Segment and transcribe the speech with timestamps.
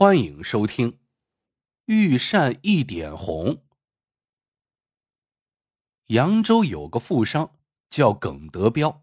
[0.00, 0.92] 欢迎收听
[1.86, 3.56] 《玉扇一点红》。
[6.06, 7.56] 扬州有个富商
[7.90, 9.02] 叫耿德彪，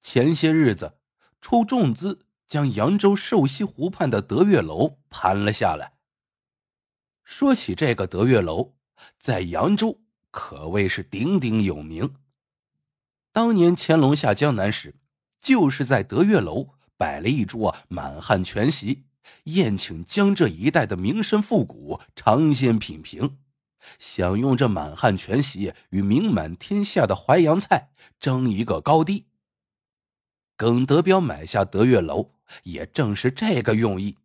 [0.00, 0.96] 前些日子
[1.42, 5.92] 出重资将扬州瘦西湖畔的德月楼盘了下来。
[7.22, 8.72] 说起这个德月楼，
[9.18, 12.14] 在扬州可谓是鼎鼎有名。
[13.32, 14.94] 当年乾隆下江南时，
[15.38, 19.04] 就是在德月楼摆了一桌满汉全席。
[19.44, 23.38] 宴请江浙一带的名绅富贾尝鲜品评，
[23.98, 29.26] 想用这满汉全席与名满天下的淮扬菜争一个高低。
[30.56, 32.32] 耿德彪买下德月楼，
[32.64, 34.18] 也正是这个用意。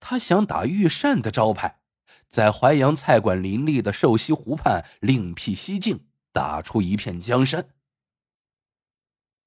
[0.00, 1.80] 他想打御膳的招牌，
[2.28, 7.68] 在淮扬菜馆林立的瘦西湖畔另辟蹊径，打出一片江山。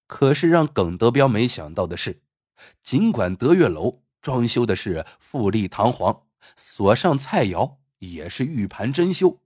[0.07, 2.21] 可是让耿德彪没想到的是，
[2.81, 4.02] 尽管德月楼。
[4.23, 6.23] 装修的是富丽堂皇，
[6.55, 9.39] 所上菜肴也是玉盘珍馐，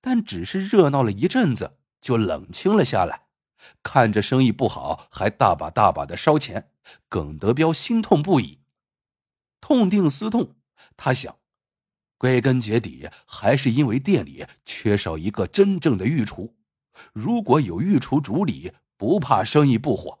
[0.00, 3.26] 但只是热闹了一阵子就冷清了下来。
[3.82, 6.70] 看着生意不好，还大把大把的烧钱，
[7.10, 8.60] 耿德彪心痛不已。
[9.60, 10.56] 痛定思痛，
[10.96, 11.36] 他想，
[12.16, 16.56] 归根结底还是因为店里缺少一个真正的御厨。
[17.12, 20.20] 如果有御厨主理，不怕生意不火。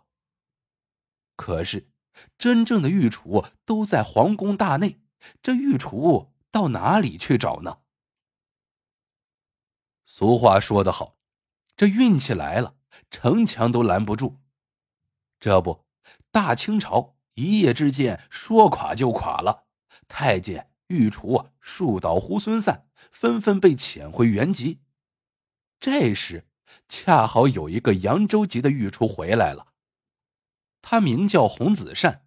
[1.36, 1.93] 可是。
[2.38, 5.00] 真正的御厨都在皇宫大内，
[5.42, 7.78] 这御厨到哪里去找呢？
[10.06, 11.16] 俗话说得好，
[11.76, 12.76] 这运气来了，
[13.10, 14.38] 城墙都拦不住。
[15.40, 15.84] 这不，
[16.30, 19.64] 大清朝一夜之间说垮就垮了，
[20.06, 24.80] 太监、御厨树倒猢狲散，纷纷被遣回原籍。
[25.80, 26.46] 这时，
[26.88, 29.73] 恰好有一个扬州籍的御厨回来了。
[30.86, 32.26] 他名叫洪子善，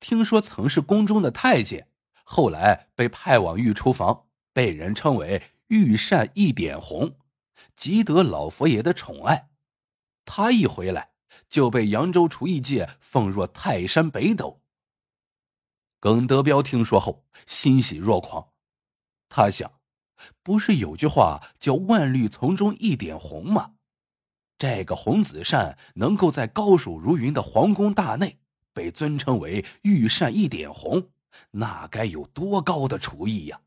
[0.00, 1.88] 听说曾是宫中的太监，
[2.24, 7.18] 后来被派往御厨房，被人称为“御膳一点红”，
[7.76, 9.50] 极得老佛爷的宠爱。
[10.24, 11.10] 他一回来，
[11.50, 14.62] 就被扬州厨艺界奉若泰山北斗。
[16.00, 18.52] 耿德彪听说后，欣喜若狂。
[19.28, 19.70] 他想，
[20.42, 23.74] 不是有句话叫“万绿丛中一点红”吗？
[24.58, 28.40] 这个洪子善能够在高手如云的皇宫大内
[28.72, 31.10] 被尊称为“御膳一点红”，
[31.52, 33.60] 那该有多高的厨艺呀！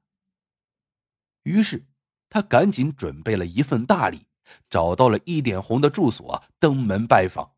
[1.43, 1.87] 于是
[2.29, 4.27] 他赶紧准备了一份大礼，
[4.69, 7.53] 找到了一点红的住所，登门拜访。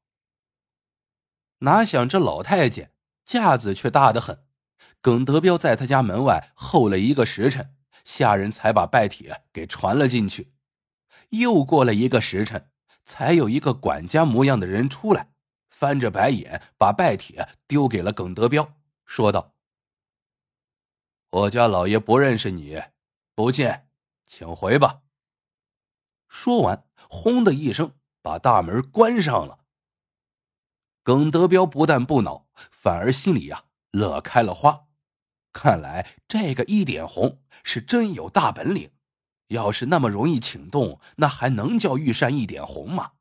[1.59, 2.91] 哪想这老太监
[3.25, 4.45] 架子却大得很，
[5.01, 10.53] 耿德彪在他家门外候了一个时辰，下人才把拜帖给传了进去。
[11.29, 12.69] 又过了一个时辰。
[13.05, 15.31] 才有一个管家模样的人出来，
[15.69, 19.53] 翻着白眼，把拜帖丢给了耿德彪，说道
[21.29, 22.81] ：“我家老爷不认识你，
[23.35, 23.89] 不见，
[24.25, 25.01] 请回吧。”
[26.29, 29.65] 说完，轰的一声把大门关上了。
[31.03, 34.87] 耿德彪不但不恼，反而心里呀乐开了花，
[35.51, 38.92] 看来这个一点红是真有大本领。
[39.47, 43.13] 要是那么容易请动，那还能叫玉山一点红吗？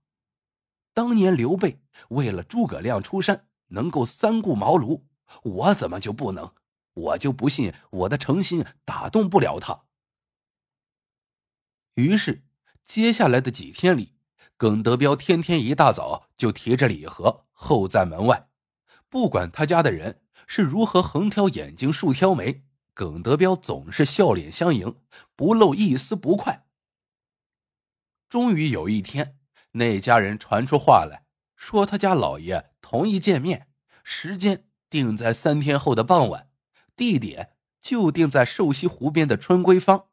[0.94, 5.02] 当年刘备为了诸葛亮出山，能够三顾茅庐，
[5.42, 6.52] 我怎么就不能？
[6.94, 9.84] 我就不信我的诚心打动不了他。
[11.94, 12.44] 于是，
[12.82, 14.14] 接下来的几天里，
[14.58, 18.48] 耿德彪天天一大早就提着礼盒候在门外，
[19.08, 22.64] 不管他家的人是如何横挑眼睛竖挑眉。
[22.94, 24.96] 耿德彪总是笑脸相迎，
[25.34, 26.66] 不露一丝不快。
[28.28, 29.38] 终于有一天，
[29.72, 31.24] 那家人传出话来
[31.56, 33.68] 说，他家老爷同意见面，
[34.04, 36.50] 时间定在三天后的傍晚，
[36.94, 40.08] 地点就定在瘦西湖边的春闺坊。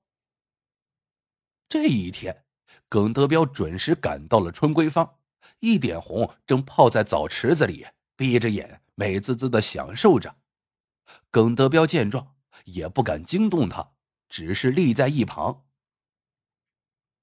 [1.67, 2.45] 这一天，
[2.87, 5.17] 耿德彪准时赶到了春闺坊，
[5.59, 10.37] 一点红正泡在澡池子里，闭着眼美滋滋的享受着。
[11.29, 12.35] 耿德彪见状。
[12.73, 13.91] 也不敢惊动他，
[14.27, 15.65] 只是立在一旁。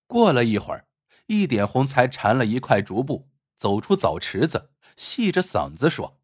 [0.07, 0.89] 过了一会儿，
[1.27, 6.21] 一点红才缠了一块竹布，走出澡池子，细着嗓子说：“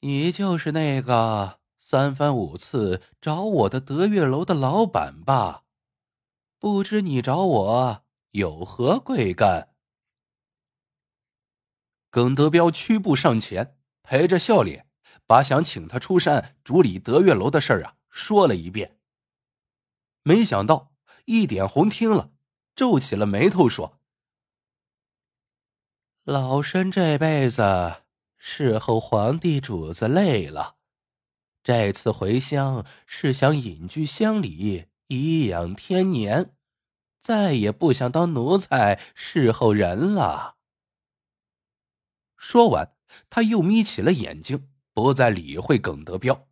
[0.00, 5.64] 你就是那个三番五次找我的德月楼的老板吧？
[6.58, 9.68] 不知你找我有何贵干？”
[12.10, 14.89] 耿德彪屈步上前，陪着笑脸。
[15.30, 18.98] 把想请他出山主理德月楼的事儿啊说了一遍。
[20.24, 20.92] 没想到
[21.26, 22.32] 一点红听了，
[22.74, 24.00] 皱起了眉头，说
[26.26, 28.02] ：“老身这辈子
[28.38, 30.78] 侍候皇帝主子累了，
[31.62, 36.56] 这次回乡是想隐居乡里，颐养天年，
[37.20, 40.56] 再也不想当奴才侍候人了。
[42.36, 42.96] 说完，
[43.28, 46.48] 他又眯起了眼睛，不再理会耿德彪。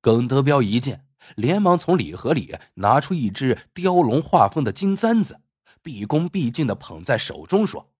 [0.00, 1.06] 耿德彪一见，
[1.36, 5.42] 连忙从礼盒里拿出一只雕龙画凤的金簪子，
[5.80, 7.92] 毕恭毕敬的捧在手中，说：“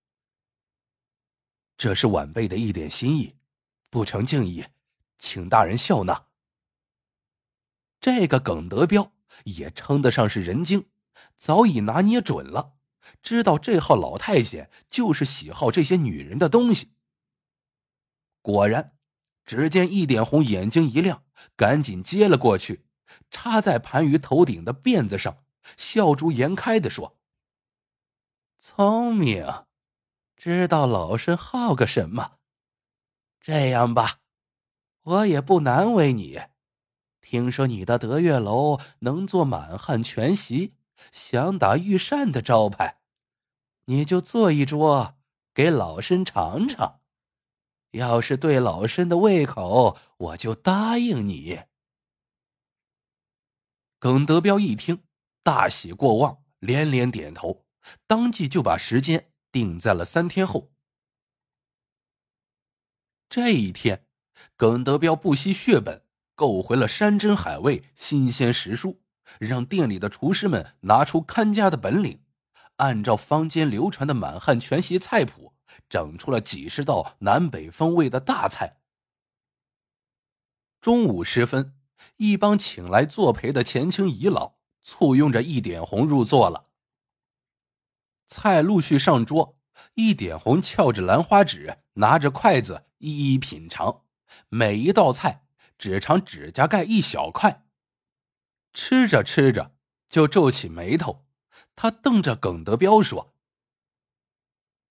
[1.79, 3.37] 这是晚辈的一点心意，
[3.89, 4.65] 不成敬意。”
[5.19, 6.27] 请大人笑纳。
[8.01, 9.13] 这个耿德彪
[9.45, 10.89] 也称得上是人精，
[11.37, 12.75] 早已拿捏准了，
[13.23, 16.95] 知道这号老太监就是喜好这些女人的东西。
[18.43, 18.97] 果然，
[19.45, 21.25] 只见一点红眼睛一亮，
[21.57, 22.85] 赶紧接了过去，
[23.31, 25.39] 插在盘鱼头顶的辫子上，
[25.77, 27.17] 笑逐颜开的说
[28.61, 29.47] ：“聪明，
[30.37, 32.33] 知道老身好个什么。
[33.41, 34.19] 这样吧。”
[35.05, 36.41] 我也不难为你，
[37.21, 40.75] 听说你的德月楼能做满汉全席，
[41.11, 43.01] 想打御膳的招牌，
[43.87, 45.17] 你就做一桌
[45.53, 47.01] 给老身尝尝。
[47.93, 51.63] 要是对老身的胃口，我就答应你。
[53.99, 55.05] 耿德彪一听，
[55.43, 57.65] 大喜过望，连连点头，
[58.07, 60.73] 当即就把时间定在了三天后。
[63.31, 64.07] 这一天。
[64.57, 66.05] 耿德彪不惜血本，
[66.35, 68.97] 购回了山珍海味、新鲜食蔬，
[69.39, 72.25] 让店里的厨师们拿出看家的本领，
[72.77, 75.52] 按照坊间流传的满汉全席菜谱，
[75.89, 78.81] 整出了几十道南北风味的大菜。
[80.81, 81.77] 中午时分，
[82.17, 86.71] 一帮请来作陪的前清遗老簇拥着一点红入座了。
[88.27, 89.59] 菜陆续上桌，
[89.95, 94.05] 一点红翘着兰花指，拿着筷子一一品尝。
[94.49, 95.45] 每一道菜
[95.79, 97.67] 只长指甲盖一小块，
[98.73, 99.77] 吃着吃着
[100.09, 101.27] 就皱起眉头。
[101.77, 103.32] 他瞪着耿德彪说：“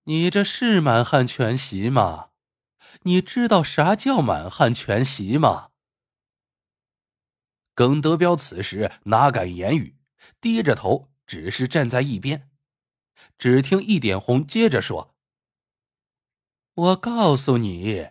[0.04, 2.30] 你这是满汉全席吗？
[3.04, 5.70] 你知道啥叫满汉全席吗？”
[7.74, 9.98] 耿德彪此时哪敢言语，
[10.40, 12.50] 低着头，只是站在一边。
[13.38, 15.16] 只听一点红接着说
[16.74, 18.10] ：“我告诉你。”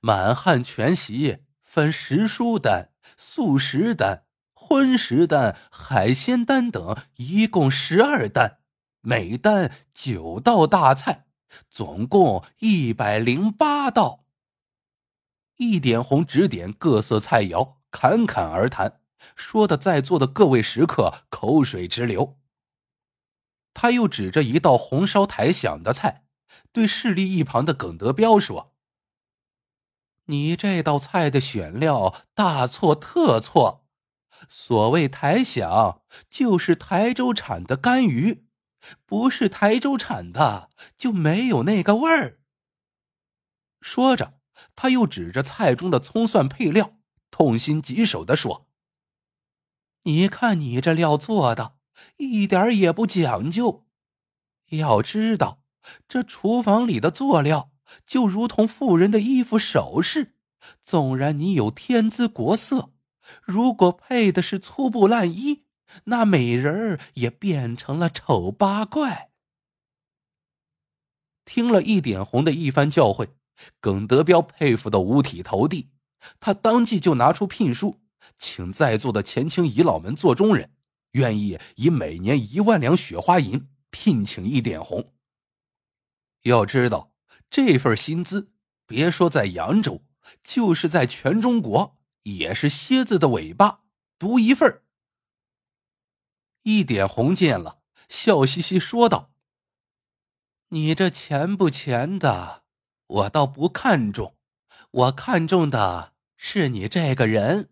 [0.00, 8.59] 满汉全席分食蔬单、素食单、荤食单、海鲜单等，一共十二单，
[9.02, 11.26] 每单九道大菜，
[11.70, 14.26] 总共一百零八道。
[15.56, 19.00] 一点红指点各色菜肴，侃侃而谈，
[19.36, 22.38] 说的在座的各位食客口水直流。
[23.72, 26.24] 他又指着一道红烧台响的菜，
[26.72, 28.74] 对势力一旁的耿德彪说。
[30.26, 33.86] 你这道菜的选料大错特错，
[34.48, 38.46] 所谓台响，就是台州产的干鱼，
[39.06, 42.40] 不是台州产的就没有那个味儿。
[43.80, 44.40] 说着，
[44.74, 46.98] 他又指着菜中的葱蒜配料，
[47.30, 48.68] 痛心疾首的说
[50.04, 51.74] ：“你看你这料做的，
[52.16, 53.86] 一点也不讲究。
[54.70, 55.64] 要知道，
[56.08, 57.68] 这厨房里的佐料。”
[58.06, 60.36] 就如同妇人的衣服首饰，
[60.80, 62.92] 纵然你有天姿国色，
[63.42, 65.64] 如果配的是粗布烂衣，
[66.04, 69.30] 那美人儿也变成了丑八怪。
[71.44, 73.28] 听了一点红的一番教诲，
[73.80, 75.90] 耿德彪佩服的五体投地，
[76.38, 78.00] 他当即就拿出聘书，
[78.38, 80.72] 请在座的前清遗老们做中人，
[81.12, 85.12] 愿意以每年一万两雪花银聘请一点红。
[86.42, 87.08] 要知道。
[87.52, 88.52] 这份薪资，
[88.86, 90.04] 别说在扬州，
[90.40, 93.80] 就是在全中国，也是蝎子的尾巴
[94.20, 94.82] 独一份
[96.62, 99.30] 一点红见了，笑嘻嘻说道
[100.68, 102.64] ：“你这钱不钱的，
[103.06, 104.36] 我倒不看重，
[104.90, 107.70] 我看重的是你这个人。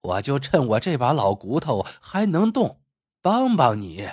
[0.00, 2.82] 我就趁我这把老骨头还能动，
[3.20, 4.10] 帮帮你。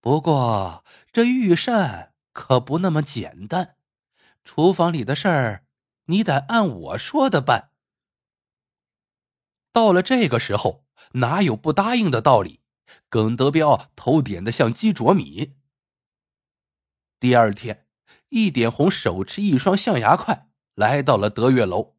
[0.00, 3.78] 不过这御膳……”可不那么简单，
[4.44, 5.64] 厨房里的事儿，
[6.04, 7.70] 你得按我说的办。
[9.72, 12.60] 到了这个时候，哪有不答应的道理？
[13.08, 15.54] 耿德彪头点的像鸡啄米。
[17.18, 17.86] 第二天，
[18.28, 21.96] 一点红手持一双象牙筷来到了德月楼，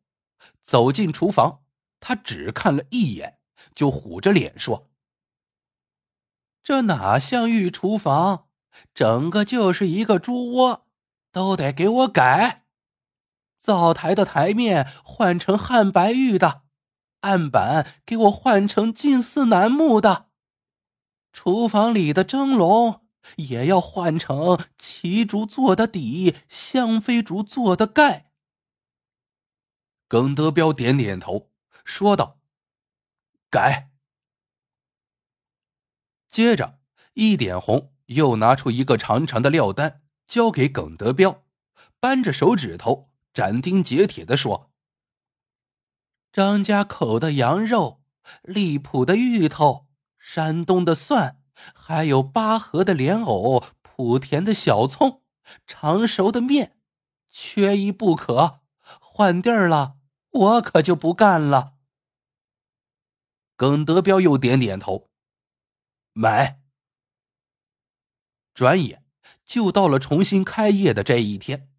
[0.62, 1.64] 走进厨房，
[2.00, 3.40] 他只看了一眼，
[3.74, 4.90] 就虎着脸说
[6.64, 8.46] ：“这哪像御厨房？”
[8.94, 10.86] 整个就是一个猪窝，
[11.32, 12.66] 都得给我改。
[13.60, 16.67] 灶台的台面换成汉白玉的，
[17.28, 20.30] 案板给我换成金丝楠木的，
[21.34, 23.06] 厨房里的蒸笼
[23.36, 28.32] 也要换成奇竹做的底，香妃竹做的盖。
[30.08, 31.52] 耿德彪点点头，
[31.84, 32.40] 说道
[33.52, 33.92] ：“改。”
[36.32, 36.80] 接着，
[37.14, 41.44] 一点红又拿出一个长长的料单，交给耿德彪，
[42.00, 44.67] 扳着手指头，斩钉截铁的说
[46.32, 48.02] ：“张家口的羊肉，
[48.44, 49.88] 荔浦的芋头，
[50.20, 51.42] 山东的蒜，
[51.74, 55.24] 还有巴河的莲藕，莆田的小葱，
[55.66, 56.78] 常熟的面，
[57.30, 58.60] 缺一不可。
[58.82, 59.98] 换地儿了，
[60.30, 61.74] 我可就不干了。”
[63.58, 65.10] 耿德彪又点点头。
[66.14, 66.62] 买。
[68.54, 69.04] 转眼
[69.46, 71.70] 就到了重新开业的这一天，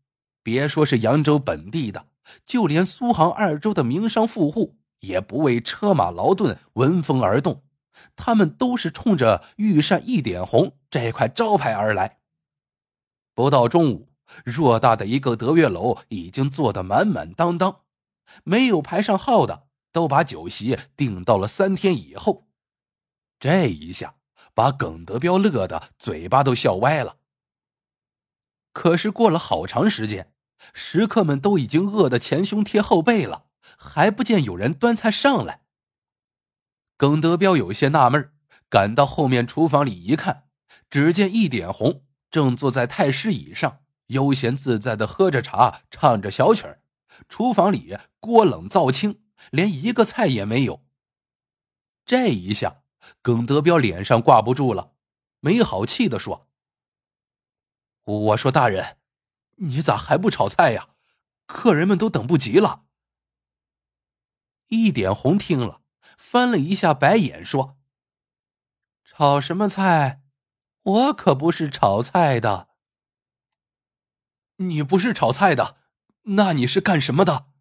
[0.42, 2.08] 别说是扬州本地的，
[2.44, 7.62] 就连苏杭二州的名商富户也不为车马劳顿闻风而动，
[8.16, 12.18] 他们都是冲着御膳一点红这块招牌而来。
[13.34, 14.08] 不到中午，
[14.44, 17.80] 偌大的一个德月楼已经坐得满满当当，
[18.44, 22.48] 没有排上号的都把酒席定到了三天以后。
[23.38, 24.14] 这一下。
[24.54, 27.18] 把耿德彪乐得嘴巴都笑歪了。
[28.72, 30.32] 可是过了好长时间，
[30.72, 33.46] 食客们都已经饿得前胸贴后背了，
[33.76, 35.62] 还不见有人端菜上来。
[36.96, 38.32] 耿德彪有些纳闷，
[38.68, 40.48] 赶到后面厨房里一看，
[40.90, 46.82] 只见一点红正坐在太师椅上，悠闲自在的喝着茶，唱着小曲儿。
[47.28, 50.84] 厨房里锅冷灶清，连一个菜也没有。
[52.04, 52.82] 这一下。
[53.22, 54.92] 耿德彪脸上挂不住了，
[55.40, 56.48] 没好气的说
[58.04, 58.97] ：“我说大人，
[59.58, 60.90] 你咋还不炒菜呀？
[61.46, 62.84] 客人们都等不及了。”
[64.68, 65.82] 一点红听了，
[66.18, 67.78] 翻了一下白眼，说
[69.04, 70.22] ：“炒什么菜？
[70.82, 72.68] 我可不是炒菜的。
[74.56, 75.78] 你不是炒菜的，
[76.22, 77.52] 那你是干什么的？”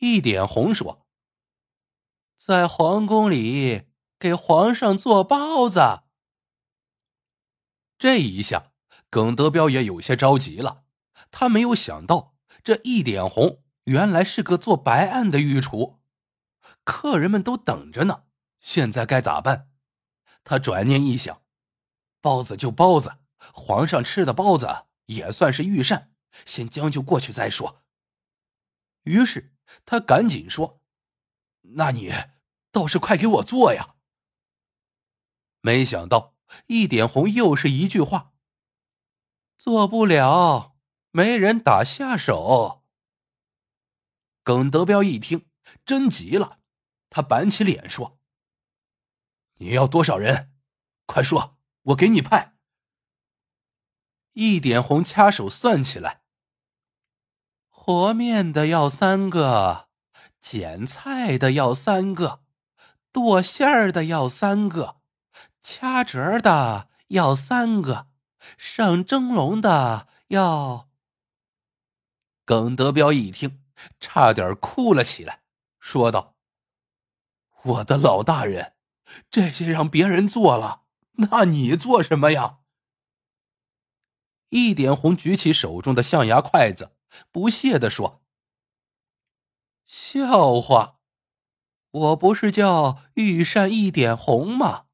[0.00, 1.06] 一点红说。
[2.36, 3.88] 在皇宫里
[4.18, 6.02] 给皇上做包子，
[7.96, 8.73] 这一下，
[9.14, 10.82] 耿德彪也有些着急了。
[11.30, 16.00] 他没有想到，这一点红原来是个做白案的御厨，
[16.82, 18.24] 客人们都等着呢。
[18.58, 19.70] 现在该咋办？
[20.42, 21.42] 他转念一想，
[22.20, 23.18] 包子就包子，
[23.52, 26.10] 皇上吃的包子也算是御膳，
[26.44, 27.84] 先将就过去再说。
[29.04, 29.54] 于是
[29.86, 30.80] 他赶紧说
[31.78, 32.12] ：“那你……”
[32.72, 33.94] 倒是快给我做呀！
[35.60, 36.34] 没想到
[36.66, 38.32] 一点红又是一句话
[39.56, 40.74] ：“做不了，
[41.10, 42.84] 没人打下手。”
[44.44, 45.46] 耿德彪一听，
[45.86, 46.58] 真急了，
[47.08, 48.18] 他板起脸说
[49.58, 50.52] ：“你要多少人？
[51.06, 52.54] 快说，我给你派。”
[54.34, 56.22] 一点红掐手算起来
[57.68, 59.88] ：“和面的要三个，
[60.40, 62.42] 捡菜的要三个。”
[63.12, 64.96] 剁馅儿的要三个，
[65.62, 68.08] 掐折的要三个，
[68.56, 70.88] 上蒸笼的要。
[72.44, 73.62] 耿德彪一听，
[74.00, 75.42] 差点哭了起来，
[75.78, 76.36] 说道
[77.64, 78.74] ：“我的老大人，
[79.30, 80.82] 这些让别人做了，
[81.12, 82.58] 那你做什么呀？”
[84.50, 86.92] 一点红举起手中的象牙筷子，
[87.32, 88.22] 不屑的说
[89.86, 91.00] ：“笑话。”
[91.94, 94.86] 我不是叫御膳一点红吗？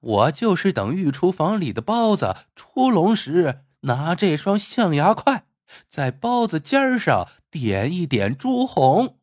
[0.00, 5.46] 我就是等御厨房里的包子出笼时，拿这双象牙筷
[5.88, 9.20] 在包子尖上点一点朱红。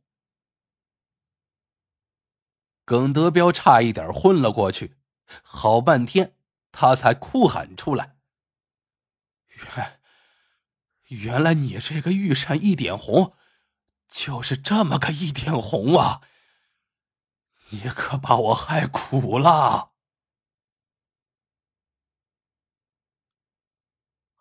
[2.86, 4.96] 耿德彪差一点昏了过去，
[5.42, 6.36] 好半天
[6.72, 8.16] 他才哭喊出来
[9.50, 10.00] ：“原
[11.08, 13.34] 原来你这个御膳一点红，
[14.08, 16.22] 就是这么个一点红啊！”
[17.70, 19.95] 你可把我害苦了。